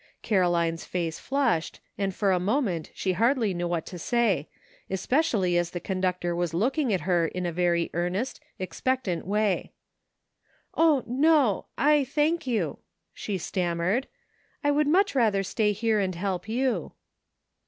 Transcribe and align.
Caroline's 0.23 0.83
face 0.83 1.19
flushed, 1.19 1.79
and 1.95 2.11
for 2.11 2.31
a 2.31 2.39
moment 2.39 2.89
she 2.95 3.11
hardly 3.13 3.53
knew 3.53 3.67
what 3.67 3.85
to 3.85 3.99
say, 3.99 4.49
especially 4.89 5.59
as 5.59 5.69
the 5.69 5.79
con 5.79 6.01
ductor 6.01 6.35
was 6.35 6.55
looking 6.55 6.91
at 6.91 7.01
her 7.01 7.27
in 7.27 7.45
a 7.45 7.51
very 7.51 7.91
earnest, 7.93 8.39
expectant 8.57 9.27
way. 9.27 9.73
"O, 10.73 11.03
no, 11.05 11.67
I 11.77 12.03
thank 12.03 12.47
you!" 12.47 12.79
she 13.13 13.37
stammered, 13.37 14.07
"I 14.63 14.71
would 14.71 14.87
much 14.87 15.13
rather 15.13 15.43
stay 15.43 15.71
here 15.71 15.99
and 15.99 16.15
help 16.15 16.49
you." 16.49 16.93